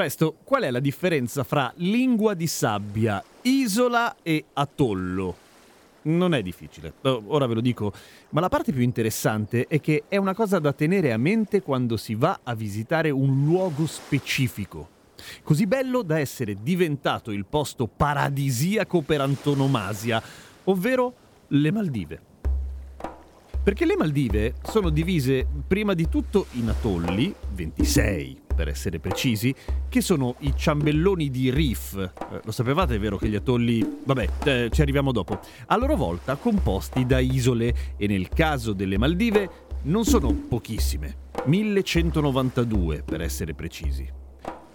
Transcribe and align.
Presto, 0.00 0.36
qual 0.44 0.62
è 0.62 0.70
la 0.70 0.80
differenza 0.80 1.44
fra 1.44 1.70
lingua 1.76 2.32
di 2.32 2.46
sabbia, 2.46 3.22
isola 3.42 4.16
e 4.22 4.46
atollo? 4.54 5.36
Non 6.04 6.32
è 6.32 6.40
difficile, 6.40 6.94
oh, 7.02 7.24
ora 7.26 7.46
ve 7.46 7.52
lo 7.52 7.60
dico, 7.60 7.92
ma 8.30 8.40
la 8.40 8.48
parte 8.48 8.72
più 8.72 8.80
interessante 8.80 9.66
è 9.68 9.78
che 9.78 10.04
è 10.08 10.16
una 10.16 10.32
cosa 10.32 10.58
da 10.58 10.72
tenere 10.72 11.12
a 11.12 11.18
mente 11.18 11.60
quando 11.60 11.98
si 11.98 12.14
va 12.14 12.40
a 12.42 12.54
visitare 12.54 13.10
un 13.10 13.44
luogo 13.44 13.84
specifico. 13.84 14.88
Così 15.42 15.66
bello 15.66 16.00
da 16.00 16.18
essere 16.18 16.56
diventato 16.62 17.30
il 17.30 17.44
posto 17.44 17.86
paradisiaco 17.86 19.02
per 19.02 19.20
antonomasia, 19.20 20.22
ovvero 20.64 21.12
le 21.48 21.70
Maldive. 21.70 22.20
Perché 23.62 23.84
le 23.84 23.96
Maldive 23.98 24.54
sono 24.62 24.88
divise 24.88 25.46
prima 25.68 25.92
di 25.92 26.08
tutto 26.08 26.46
in 26.52 26.70
atolli, 26.70 27.34
26 27.52 28.48
per 28.60 28.68
essere 28.68 28.98
precisi, 28.98 29.54
che 29.88 30.02
sono 30.02 30.34
i 30.40 30.52
ciambelloni 30.54 31.30
di 31.30 31.48
Reef. 31.48 31.96
Eh, 31.96 32.40
lo 32.44 32.52
sapevate, 32.52 32.96
è 32.96 32.98
vero 32.98 33.16
che 33.16 33.26
gli 33.26 33.34
atolli... 33.34 34.00
Vabbè, 34.04 34.28
eh, 34.44 34.68
ci 34.70 34.82
arriviamo 34.82 35.12
dopo. 35.12 35.40
A 35.68 35.76
loro 35.78 35.96
volta 35.96 36.36
composti 36.36 37.06
da 37.06 37.20
isole 37.20 37.74
e 37.96 38.06
nel 38.06 38.28
caso 38.28 38.74
delle 38.74 38.98
Maldive 38.98 39.50
non 39.84 40.04
sono 40.04 40.30
pochissime. 40.30 41.28
1192 41.46 43.02
per 43.02 43.22
essere 43.22 43.54
precisi. 43.54 44.06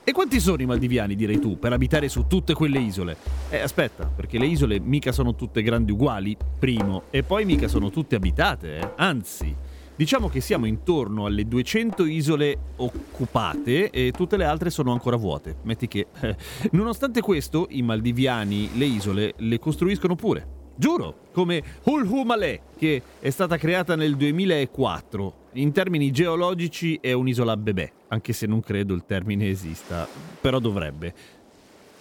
E 0.03 0.11
quanti 0.11 0.39
sono 0.39 0.61
i 0.63 0.65
maldiviani, 0.65 1.15
direi 1.15 1.39
tu, 1.39 1.59
per 1.59 1.73
abitare 1.73 2.09
su 2.09 2.25
tutte 2.27 2.53
quelle 2.55 2.79
isole? 2.79 3.17
Eh, 3.49 3.59
aspetta, 3.59 4.05
perché 4.05 4.39
le 4.39 4.47
isole 4.47 4.79
mica 4.79 5.11
sono 5.11 5.35
tutte 5.35 5.61
grandi 5.61 5.91
uguali, 5.91 6.35
primo, 6.57 7.03
e 7.11 7.21
poi 7.21 7.45
mica 7.45 7.67
sono 7.67 7.91
tutte 7.91 8.15
abitate, 8.15 8.79
eh? 8.79 8.89
Anzi, 8.97 9.55
Diciamo 9.97 10.27
che 10.27 10.41
siamo 10.41 10.65
intorno 10.65 11.25
alle 11.25 11.47
200 11.47 12.03
isole 12.03 12.57
occupate 12.75 13.89
e 13.91 14.11
tutte 14.11 14.35
le 14.35 14.43
altre 14.43 14.69
sono 14.69 14.91
ancora 14.91 15.15
vuote. 15.15 15.55
Metti 15.61 15.87
che, 15.87 16.07
eh, 16.19 16.35
nonostante 16.71 17.21
questo, 17.21 17.67
i 17.69 17.81
maldiviani 17.81 18.77
le 18.77 18.85
isole 18.85 19.33
le 19.37 19.57
costruiscono 19.57 20.15
pure. 20.15 20.63
Giuro, 20.75 21.27
come 21.31 21.63
Hulhumalé, 21.83 22.59
che 22.77 23.01
è 23.21 23.29
stata 23.29 23.55
creata 23.55 23.95
nel 23.95 24.17
2004. 24.17 25.33
In 25.53 25.71
termini 25.71 26.11
geologici 26.11 26.97
è 26.99 27.13
un'isola 27.13 27.55
bebè, 27.55 27.89
anche 28.09 28.33
se 28.33 28.47
non 28.47 28.59
credo 28.59 28.93
il 28.93 29.05
termine 29.05 29.47
esista, 29.47 30.05
però 30.41 30.59
dovrebbe. 30.59 31.13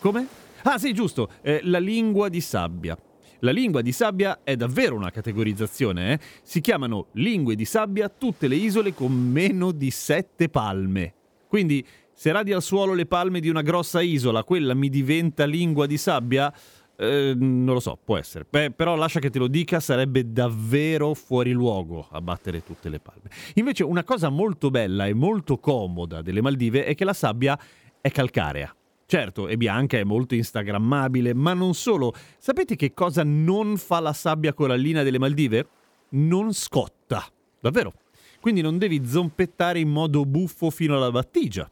Come? 0.01 0.27
Ah 0.65 0.79
sì, 0.79 0.93
giusto, 0.93 1.29
eh, 1.43 1.61
la 1.63 1.79
lingua 1.79 2.29
di 2.29 2.41
sabbia. 2.41 2.99
La 3.45 3.51
lingua 3.51 3.83
di 3.83 3.93
sabbia 3.93 4.41
è 4.43 4.57
davvero 4.57 4.97
una 4.97 5.11
categorizzazione, 5.11 6.13
eh? 6.13 6.19
Si 6.43 6.63
chiamano 6.63 7.09
lingue 7.13 7.55
di 7.55 7.67
sabbia 7.67 8.09
tutte 8.09 8.49
le 8.49 8.57
isole 8.57 8.95
con 8.95 9.13
meno 9.13 9.71
di 9.71 9.91
sette 9.91 10.49
palme. 10.49 11.13
Quindi, 11.47 11.87
se 12.15 12.33
radi 12.33 12.55
al 12.55 12.63
suolo 12.63 12.95
le 12.95 13.05
palme 13.05 13.41
di 13.41 13.51
una 13.51 13.61
grossa 13.61 14.01
isola, 14.01 14.45
quella 14.45 14.73
mi 14.73 14.89
diventa 14.89 15.45
lingua 15.45 15.85
di 15.85 15.99
sabbia? 15.99 16.51
Eh, 16.97 17.35
non 17.37 17.75
lo 17.75 17.81
so, 17.81 17.99
può 18.03 18.17
essere. 18.17 18.47
Beh, 18.49 18.71
però 18.71 18.97
lascia 18.97 19.21
che 19.21 19.29
te 19.29 19.39
lo 19.39 19.49
dica, 19.49 19.79
sarebbe 19.79 20.33
davvero 20.33 21.13
fuori 21.13 21.53
luogo 21.53 22.09
abbattere 22.13 22.65
tutte 22.65 22.89
le 22.89 22.99
palme. 22.99 23.29
Invece 23.57 23.85
una 23.85 24.05
cosa 24.05 24.31
molto 24.31 24.71
bella 24.71 25.05
e 25.05 25.13
molto 25.13 25.59
comoda 25.59 26.23
delle 26.23 26.41
Maldive 26.41 26.87
è 26.87 26.95
che 26.95 27.05
la 27.05 27.13
sabbia 27.13 27.59
è 28.01 28.11
calcarea. 28.11 28.75
Certo, 29.07 29.49
è 29.49 29.57
bianca, 29.57 29.99
è 29.99 30.05
molto 30.05 30.35
instagrammabile, 30.35 31.35
ma 31.35 31.53
non 31.53 31.75
solo. 31.75 32.13
Sapete 32.39 32.75
che 32.75 32.95
cosa 32.95 33.23
non 33.23 33.77
fa 33.77 34.01
la 34.01 34.13
sabbia 34.13 34.55
corallina 34.55 35.03
delle 35.03 35.19
Maldive? 35.19 35.67
Non 36.11 36.53
scotta. 36.55 37.25
Davvero. 37.61 37.93
Quindi 38.41 38.61
non 38.61 38.79
devi 38.79 39.07
zompettare 39.07 39.79
in 39.79 39.89
modo 39.89 40.25
buffo 40.25 40.71
fino 40.71 40.97
alla 40.97 41.11
battigia. 41.11 41.71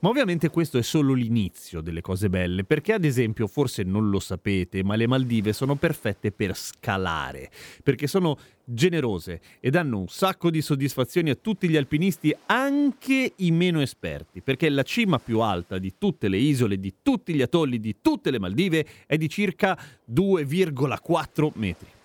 Ma 0.00 0.10
ovviamente 0.10 0.48
questo 0.48 0.78
è 0.78 0.82
solo 0.82 1.12
l'inizio 1.12 1.80
delle 1.80 2.00
cose 2.00 2.28
belle, 2.28 2.62
perché 2.62 2.92
ad 2.92 3.04
esempio, 3.04 3.48
forse 3.48 3.82
non 3.82 4.10
lo 4.10 4.20
sapete, 4.20 4.84
ma 4.84 4.94
le 4.94 5.08
Maldive 5.08 5.52
sono 5.52 5.74
perfette 5.74 6.30
per 6.30 6.56
scalare, 6.56 7.50
perché 7.82 8.06
sono 8.06 8.38
generose 8.64 9.40
e 9.58 9.70
danno 9.70 9.98
un 9.98 10.08
sacco 10.08 10.50
di 10.50 10.62
soddisfazioni 10.62 11.30
a 11.30 11.34
tutti 11.34 11.68
gli 11.68 11.76
alpinisti, 11.76 12.34
anche 12.46 13.32
i 13.36 13.50
meno 13.50 13.80
esperti, 13.80 14.40
perché 14.40 14.68
la 14.68 14.84
cima 14.84 15.18
più 15.18 15.40
alta 15.40 15.78
di 15.78 15.94
tutte 15.98 16.28
le 16.28 16.38
isole, 16.38 16.78
di 16.78 16.94
tutti 17.02 17.34
gli 17.34 17.42
atolli, 17.42 17.80
di 17.80 17.96
tutte 18.00 18.30
le 18.30 18.38
Maldive 18.38 18.86
è 19.04 19.16
di 19.16 19.28
circa 19.28 19.76
2,4 20.08 21.50
metri. 21.54 21.96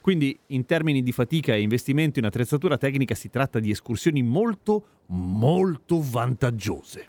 Quindi 0.00 0.38
in 0.48 0.64
termini 0.66 1.02
di 1.02 1.12
fatica 1.12 1.54
e 1.54 1.60
investimento 1.60 2.18
in 2.18 2.24
attrezzatura 2.24 2.76
tecnica 2.76 3.14
si 3.14 3.30
tratta 3.30 3.58
di 3.58 3.70
escursioni 3.70 4.22
molto, 4.22 4.86
molto 5.06 6.00
vantaggiose. 6.00 7.06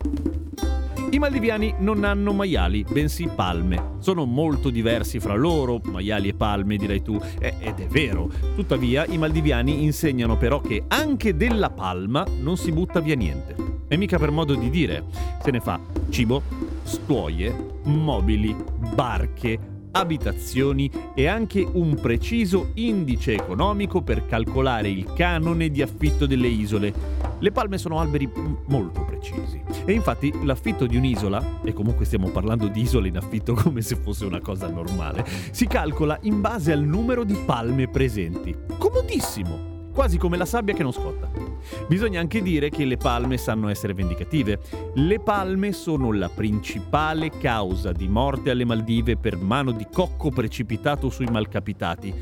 I 1.12 1.20
maldiviani 1.20 1.76
non 1.80 2.04
hanno 2.04 2.34
maiali, 2.34 2.84
bensì 2.84 3.30
palme. 3.34 3.94
Sono 4.00 4.26
molto 4.26 4.70
diversi 4.70 5.20
fra 5.20 5.36
loro, 5.36 5.80
maiali 5.84 6.30
e 6.30 6.34
palme 6.34 6.78
direi 6.78 7.02
tu, 7.02 7.22
ed 7.40 7.80
è 7.80 7.88
vero. 7.88 8.30
Tuttavia 8.56 9.06
i 9.06 9.18
maldiviani 9.18 9.84
insegnano 9.84 10.36
però 10.36 10.60
che 10.60 10.84
anche 10.88 11.36
della 11.36 11.70
palma 11.70 12.26
non 12.42 12.58
si 12.58 12.72
butta 12.72 13.00
via 13.00 13.16
niente. 13.16 13.56
E 13.88 13.98
mica 13.98 14.18
per 14.18 14.32
modo 14.32 14.56
di 14.56 14.70
dire, 14.70 15.06
se 15.44 15.52
ne 15.52 15.60
fa 15.60 15.80
cibo, 16.10 16.42
stuoie, 16.84 17.56
mobili, 17.84 18.56
barche, 18.94 19.60
abitazioni 19.96 20.92
e 21.14 21.28
anche 21.28 21.66
un 21.70 21.96
preciso 21.96 22.72
indice 22.76 23.34
economico 23.34 24.02
per 24.02 24.26
calcolare 24.26 24.90
il 24.90 25.14
canone 25.14 25.70
di 25.70 25.82
affitto 25.82 26.26
delle 26.26 26.48
isole. 26.48 26.94
Le 27.40 27.52
palme 27.52 27.78
sono 27.78 28.00
alberi 28.00 28.30
molto 28.68 29.04
precisi 29.06 29.62
e 29.86 29.94
infatti 29.94 30.34
l'affitto 30.44 30.86
di 30.86 30.98
un'isola, 30.98 31.62
e 31.64 31.74
comunque 31.74 32.06
stiamo 32.06 32.30
parlando 32.30 32.68
di 32.68 32.82
isole 32.82 33.08
in 33.08 33.18
affitto 33.18 33.54
come 33.62 33.82
se 33.82 33.96
fosse 33.96 34.26
una 34.26 34.42
cosa 34.42 34.68
normale, 34.68 35.26
si 35.52 35.66
calcola 35.68 36.18
in 36.24 36.42
base 36.42 36.72
al 36.72 36.84
numero 36.84 37.24
di 37.24 37.38
palme 37.46 37.88
presenti. 37.88 38.56
Comodissimo! 38.78 39.74
quasi 39.96 40.18
come 40.18 40.36
la 40.36 40.46
sabbia 40.46 40.74
che 40.74 40.84
non 40.84 40.92
scotta. 40.92 41.45
Bisogna 41.88 42.20
anche 42.20 42.42
dire 42.42 42.70
che 42.70 42.86
le 42.86 42.98
palme 42.98 43.38
sanno 43.38 43.70
essere 43.70 43.94
vendicative. 43.94 44.60
Le 44.96 45.20
palme 45.20 45.72
sono 45.72 46.12
la 46.12 46.30
principale 46.30 47.30
causa 47.30 47.92
di 47.92 48.08
morte 48.08 48.50
alle 48.50 48.66
Maldive 48.66 49.18
per 49.18 49.38
mano 49.38 49.72
di 49.72 49.88
cocco 49.92 50.30
precipitato 50.30 51.10
sui 51.10 51.26
malcapitati. 51.26 52.14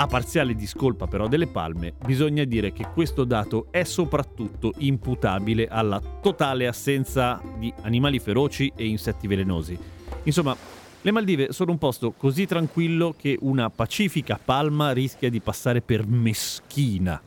A 0.00 0.06
parziale 0.06 0.54
discolpa 0.54 1.06
però 1.06 1.26
delle 1.26 1.48
palme, 1.48 1.94
bisogna 2.04 2.44
dire 2.44 2.72
che 2.72 2.86
questo 2.92 3.24
dato 3.24 3.66
è 3.70 3.82
soprattutto 3.82 4.72
imputabile 4.78 5.66
alla 5.66 6.00
totale 6.20 6.68
assenza 6.68 7.40
di 7.58 7.72
animali 7.82 8.20
feroci 8.20 8.72
e 8.76 8.86
insetti 8.86 9.26
velenosi. 9.26 9.76
Insomma, 10.22 10.56
le 11.00 11.10
Maldive 11.10 11.52
sono 11.52 11.72
un 11.72 11.78
posto 11.78 12.12
così 12.12 12.46
tranquillo 12.46 13.14
che 13.16 13.38
una 13.40 13.70
pacifica 13.70 14.38
palma 14.42 14.92
rischia 14.92 15.30
di 15.30 15.40
passare 15.40 15.80
per 15.80 16.06
meschina. 16.06 17.20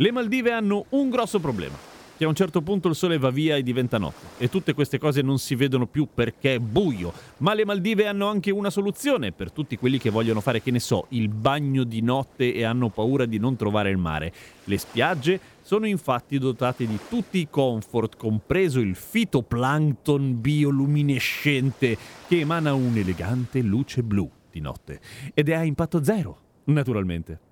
Le 0.00 0.12
Maldive 0.12 0.52
hanno 0.52 0.84
un 0.90 1.10
grosso 1.10 1.40
problema, 1.40 1.76
che 2.16 2.22
a 2.22 2.28
un 2.28 2.34
certo 2.36 2.62
punto 2.62 2.86
il 2.86 2.94
sole 2.94 3.18
va 3.18 3.30
via 3.30 3.56
e 3.56 3.64
diventa 3.64 3.98
notte, 3.98 4.26
e 4.38 4.48
tutte 4.48 4.72
queste 4.72 4.96
cose 4.96 5.22
non 5.22 5.40
si 5.40 5.56
vedono 5.56 5.88
più 5.88 6.06
perché 6.14 6.54
è 6.54 6.58
buio, 6.60 7.12
ma 7.38 7.52
le 7.52 7.64
Maldive 7.64 8.06
hanno 8.06 8.28
anche 8.28 8.52
una 8.52 8.70
soluzione 8.70 9.32
per 9.32 9.50
tutti 9.50 9.76
quelli 9.76 9.98
che 9.98 10.10
vogliono 10.10 10.40
fare, 10.40 10.62
che 10.62 10.70
ne 10.70 10.78
so, 10.78 11.06
il 11.08 11.28
bagno 11.28 11.82
di 11.82 12.00
notte 12.00 12.54
e 12.54 12.62
hanno 12.62 12.90
paura 12.90 13.26
di 13.26 13.38
non 13.38 13.56
trovare 13.56 13.90
il 13.90 13.96
mare. 13.96 14.32
Le 14.62 14.78
spiagge 14.78 15.40
sono 15.62 15.84
infatti 15.84 16.38
dotate 16.38 16.86
di 16.86 17.00
tutti 17.08 17.38
i 17.38 17.48
comfort, 17.50 18.16
compreso 18.16 18.78
il 18.78 18.94
fitoplancton 18.94 20.40
bioluminescente 20.40 21.98
che 22.28 22.38
emana 22.38 22.72
un'elegante 22.72 23.62
luce 23.62 24.04
blu 24.04 24.30
di 24.48 24.60
notte 24.60 25.00
ed 25.34 25.48
è 25.48 25.54
a 25.54 25.64
impatto 25.64 26.04
zero, 26.04 26.38
naturalmente. 26.66 27.46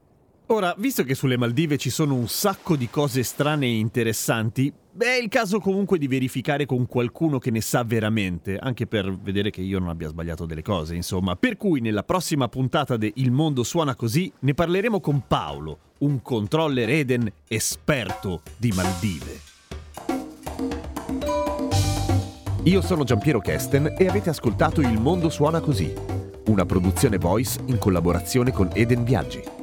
Ora, 0.49 0.73
visto 0.79 1.03
che 1.03 1.17
sulle 1.17 1.37
Maldive 1.37 1.77
ci 1.77 1.91
sono 1.91 2.15
un 2.15 2.29
sacco 2.29 2.77
di 2.77 2.89
cose 2.89 3.25
strane 3.25 3.67
e 3.67 3.79
interessanti, 3.79 4.73
è 4.97 5.19
il 5.21 5.29
caso 5.29 5.59
comunque 5.59 5.99
di 5.99 6.07
verificare 6.07 6.67
con 6.67 6.87
qualcuno 6.87 7.41
che 7.41 7.51
ne 7.51 7.61
sa 7.61 7.83
veramente, 7.83 8.57
anche 8.57 8.87
per 8.87 9.13
vedere 9.13 9.51
che 9.51 9.61
io 9.61 9.81
non 9.81 9.89
abbia 9.89 10.09
sbagliato 10.09 10.47
delle 10.47 10.63
cose, 10.63 10.95
insomma. 10.95 11.35
Per 11.35 11.57
cui 11.57 11.81
nella 11.81 12.05
prossima 12.05 12.49
puntata 12.49 12.97
de 12.97 13.11
Il 13.17 13.33
mondo 13.33 13.65
suona 13.65 13.97
così 13.97 14.33
ne 14.39 14.55
parleremo 14.55 15.01
con 15.01 15.25
Paolo, 15.27 15.79
un 15.99 16.23
controller 16.23 16.91
Eden 16.91 17.29
esperto 17.49 18.43
di 18.57 18.71
Maldive. 18.71 19.41
Io 22.63 22.81
sono 22.83 23.03
Giampiero 23.03 23.41
Kesten 23.41 23.97
e 23.99 24.07
avete 24.07 24.31
ascoltato 24.31 24.81
Il 24.81 25.01
mondo 25.01 25.29
suona 25.29 25.59
così, 25.59 25.93
una 26.47 26.65
produzione 26.65 27.19
voice 27.19 27.59
in 27.67 27.79
collaborazione 27.79 28.53
con 28.53 28.71
Eden 28.75 29.03
Viaggi. 29.03 29.56